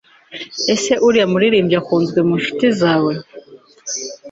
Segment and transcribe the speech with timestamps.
[0.73, 3.13] Ese uriya muririmbyi akunzwe mu nshuti zawe